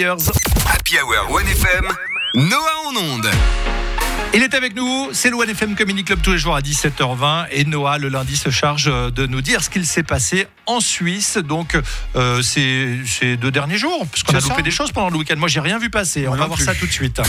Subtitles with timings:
[0.00, 1.88] Happy Hour 1FM,
[2.36, 3.28] Noah en onde.
[4.32, 7.46] Il est avec nous, c'est le One FM Comedy Club tous les jours à 17h20
[7.50, 11.36] et Noah le lundi se charge de nous dire ce qu'il s'est passé en Suisse.
[11.38, 11.76] Donc
[12.14, 14.62] euh, ces, ces deux derniers jours, parce qu'on a loupé ça.
[14.62, 15.34] des choses pendant le week-end.
[15.36, 16.28] Moi j'ai rien vu passer.
[16.28, 16.64] On va voir plus.
[16.64, 17.20] ça tout de suite.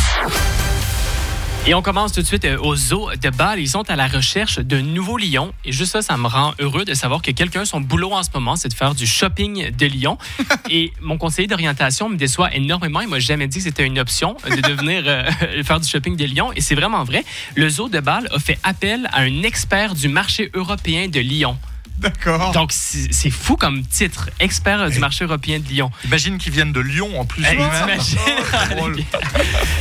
[1.68, 3.60] Et on commence tout de suite euh, au zoo de Bâle.
[3.60, 5.54] Ils sont à la recherche de nouveaux lions.
[5.66, 8.30] Et juste ça, ça me rend heureux de savoir que quelqu'un, son boulot en ce
[8.34, 10.18] moment, c'est de faire du shopping de lions.
[10.70, 13.02] Et mon conseiller d'orientation me déçoit énormément.
[13.02, 15.30] Il m'a jamais dit que c'était une option de devenir euh,
[15.64, 16.52] faire du shopping de lions.
[16.54, 17.24] Et c'est vraiment vrai.
[17.56, 21.58] Le zoo de Bâle a fait appel à un expert du marché européen de lions.
[22.10, 22.52] D'accord.
[22.54, 24.30] Donc, c'est fou comme titre.
[24.40, 25.92] Expert du marché européen de lions.
[26.06, 27.44] Imagine qu'ils viennent de Lyon en plus.
[27.44, 27.58] Hey,
[28.78, 28.98] drôle.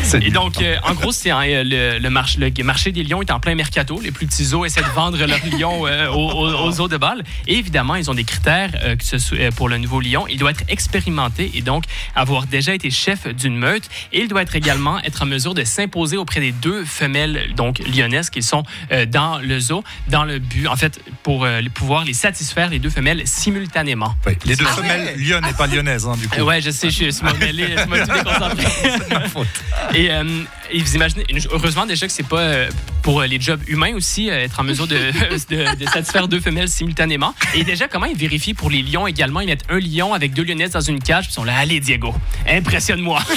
[0.03, 3.05] C'est Et donc, euh, en gros, c'est hein, euh, le, le, marché, le marché des
[3.05, 4.01] lions est en plein mercato.
[4.03, 6.97] Les plus petits zoos essaient de vendre leurs lions euh, aux, aux- aux zoos de
[6.97, 7.23] Bâle.
[7.47, 10.27] Et évidemment, ils ont des critères euh, que ce soit, pour le nouveau lion.
[10.29, 11.85] Il doit être expérimenté et donc
[12.17, 13.89] avoir déjà été chef d'une meute.
[14.13, 17.79] Et il doit être également être en mesure de s'imposer auprès des deux femelles donc
[17.81, 18.65] lyonnaises qui sont
[19.09, 23.23] dans le zoo, dans le but, en fait, pour pouvoir les satisfaire, les deux femelles,
[23.27, 24.17] simultanément.
[24.47, 25.17] Les deux Ah femelles ouais.
[25.17, 26.41] Lyon et pas lyonnaises, hein, du coup.
[26.41, 28.67] Ouais, je sais, je suis mêlé, je me suis déconcentré.
[28.83, 29.47] C'est de ma faute.
[29.95, 30.25] Et, euh,
[30.71, 32.71] et vous imaginez, heureusement déjà que c'est pas euh,
[33.03, 34.97] pour euh, les jobs humains aussi, euh, être en mesure de,
[35.51, 37.35] de- de satisfaire deux femelles simultanément.
[37.55, 39.41] Et déjà, comment ils vérifient pour les lions également?
[39.41, 41.81] Ils mettent un lion avec deux lionnesses dans une cage, puis ils sont là, allez
[41.81, 42.15] Diego,
[42.49, 43.21] impressionne-moi.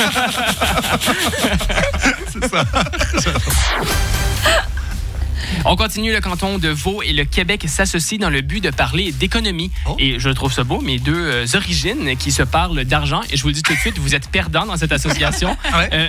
[2.32, 2.64] C'est ça.
[5.66, 9.12] On continue le canton de Vaud et le Québec s'associent dans le but de parler
[9.12, 9.72] d'économie.
[9.88, 9.96] Oh.
[10.00, 13.22] Et je trouve ça beau, mes deux euh, origines qui se parlent d'argent.
[13.32, 15.56] Et je vous le dis tout de suite, vous êtes perdants dans cette association.
[15.72, 15.90] Ouais.
[15.94, 16.08] Euh,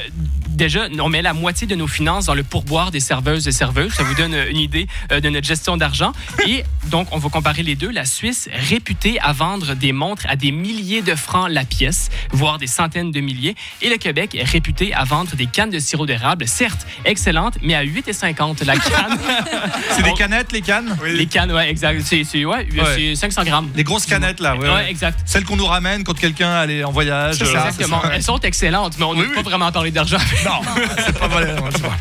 [0.52, 3.92] déjà, on met la moitié de nos finances dans le pourboire des serveuses et serveuses.
[3.92, 6.12] Ça vous donne euh, une idée euh, de notre gestion d'argent.
[6.46, 7.90] Et donc, on va comparer les deux.
[7.90, 12.58] La Suisse, réputée à vendre des montres à des milliers de francs la pièce, voire
[12.58, 13.54] des centaines de milliers.
[13.80, 17.74] Et le Québec est réputé à vendre des cannes de sirop d'érable, certes excellentes, mais
[17.74, 19.18] à 8,50 la canne.
[19.96, 20.96] C'est des canettes, les cannes?
[21.04, 22.02] Les cannes, ouais, exact.
[22.04, 22.94] C'est c'est- ouais, Ouais.
[22.96, 23.70] c'est 500 grammes.
[23.74, 24.56] Les grosses canettes, là.
[24.56, 25.20] Ouais, exact.
[25.26, 27.40] Celles qu'on nous ramène quand quelqu'un allait en voyage.
[27.42, 28.00] Euh, exactement.
[28.02, 28.10] ça.
[28.14, 29.44] Elles sont excellentes, mais on n'a Oui, pas oui.
[29.44, 30.18] vraiment parlé d'argent.
[30.44, 30.60] Non,
[31.06, 31.54] c'est pas vrai.
[31.54, 31.96] non, c'est pas.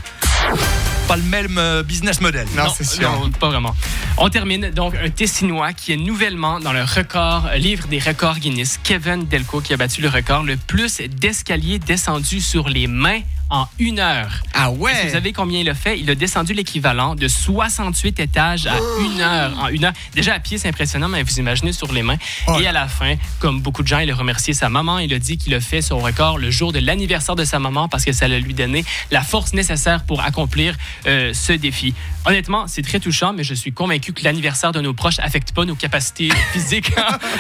[1.08, 2.48] Pas le même euh, business model.
[2.56, 3.12] Non, c'est sûr.
[3.12, 3.76] Non, pas vraiment.
[4.18, 8.40] On termine donc un Tessinois qui est nouvellement dans le record, euh, livre des records
[8.40, 13.22] Guinness, Kevin Delco, qui a battu le record le plus d'escaliers descendus sur les mains
[13.52, 14.42] en une heure.
[14.54, 15.06] Ah Est-ce que ouais.
[15.06, 16.00] vous savez combien il a fait?
[16.00, 19.52] Il a descendu l'équivalent de 68 étages à une heure.
[19.60, 19.94] En une heure.
[20.16, 22.16] Déjà à pied, c'est impressionnant, mais vous imaginez sur les mains.
[22.48, 22.58] Oh.
[22.60, 25.00] Et à la fin, comme beaucoup de gens, il a remercié sa maman.
[25.00, 27.90] Il a dit qu'il a fait son record le jour de l'anniversaire de sa maman
[27.90, 30.76] parce que ça l'a lui donné la force nécessaire pour accomplir
[31.06, 31.94] euh, ce défi.
[32.26, 35.66] Honnêtement, c'est très touchant, mais je suis convaincu que l'anniversaire de nos proches affecte pas
[35.66, 36.94] nos capacités physiques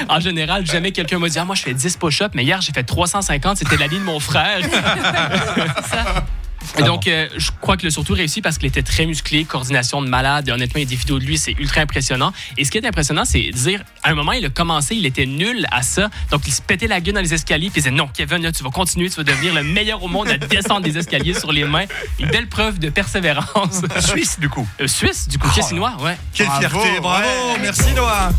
[0.09, 0.65] en général.
[0.65, 3.57] Jamais quelqu'un m'a dit ah, Moi, je fais 10 push-ups, mais hier, j'ai fait 350.
[3.57, 4.59] C'était la ligne de mon frère.
[6.77, 9.99] Et donc, euh, je crois qu'il a surtout réussi parce qu'il était très musclé, coordination
[10.03, 10.47] de malade.
[10.47, 12.31] Et honnêtement, il y a des vidéos de lui, c'est ultra impressionnant.
[12.55, 15.07] Et ce qui est impressionnant, c'est de dire, à un moment, il a commencé, il
[15.07, 16.09] était nul à ça.
[16.29, 18.51] Donc, il se pétait la gueule dans les escaliers, puis il disait, non, Kevin, là,
[18.51, 21.51] tu vas continuer, tu vas devenir le meilleur au monde à descendre des escaliers sur
[21.51, 21.85] les mains.
[22.19, 23.81] Une belle preuve de persévérance.
[23.99, 24.67] Suisse, du coup.
[24.79, 25.55] Euh, Suisse, du coup, Oh.
[25.55, 26.15] tessinois, ouais.
[26.31, 27.59] Quelle Bravo, fierté, bravo, ouais.
[27.59, 28.31] merci Noah.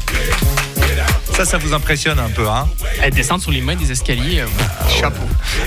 [1.37, 2.69] Ça, ça vous impressionne un peu, hein
[3.03, 4.41] Euh, descendre sur les mains des escaliers.
[4.41, 4.47] euh,
[5.01, 5.23] Chapeau.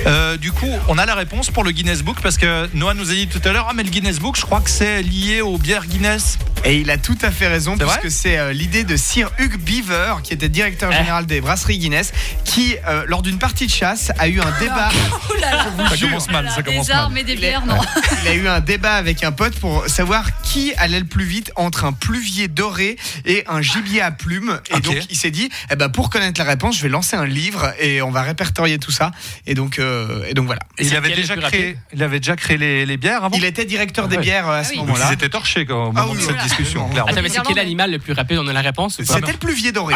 [0.05, 3.09] Euh, Du coup, on a la réponse pour le Guinness Book parce que Noah nous
[3.09, 5.41] a dit tout à l'heure, ah mais le Guinness Book, je crois que c'est lié
[5.41, 6.37] aux bières Guinness.
[6.65, 9.57] Et il a tout à fait raison, vrai puisque c'est euh, l'idée de Sir Hugh
[9.59, 10.97] Beaver, qui était directeur Eh.
[10.97, 12.11] général des brasseries Guinness,
[12.43, 14.89] qui, euh, lors d'une partie de chasse, a eu un débat.
[15.29, 15.65] Ouh là là.
[15.89, 17.03] Ça commence mal, ça commence Des mal.
[17.03, 17.77] armes et des Il est- bières, non.
[18.23, 21.51] Il a eu un débat avec un pote pour savoir qui allait le plus vite
[21.55, 24.59] entre un pluvier doré et un gibier à plumes.
[24.75, 27.25] Et donc il s'est dit, eh ben, pour connaître la réponse, je vais lancer un
[27.25, 29.11] livre et on va répertorier tout ça.
[29.47, 30.61] Et donc, euh, et donc voilà.
[30.77, 33.35] Et il avait déjà créé, il avait déjà créé les, les bières avant.
[33.37, 34.21] Il était directeur des Ouais.
[34.21, 34.77] bières euh, à Ah ce oui.
[34.77, 35.07] Donc moment-là.
[35.09, 36.43] ils étaient torchés quoi, au Ah moment oui, de cette voilà.
[36.43, 39.37] discussion, Attends, mais c'est quel animal le plus rapide On a la réponse C'était le
[39.37, 39.95] pluvier doré.